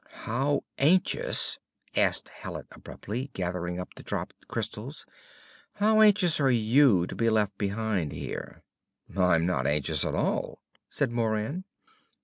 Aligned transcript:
"How 0.25 0.63
anxious," 0.79 1.59
asked 1.95 2.29
Hallet 2.29 2.65
abruptly, 2.71 3.29
gathering 3.33 3.79
up 3.79 3.93
the 3.93 4.01
dropped 4.01 4.47
crystals, 4.47 5.05
"how 5.73 6.01
anxious 6.01 6.39
are 6.39 6.49
you 6.49 7.05
to 7.05 7.13
be 7.13 7.29
left 7.29 7.55
behind 7.59 8.11
here?" 8.11 8.63
"I'm 9.15 9.45
not 9.45 9.67
anxious 9.67 10.03
at 10.03 10.15
all," 10.15 10.63
said 10.89 11.11
Moran. 11.11 11.65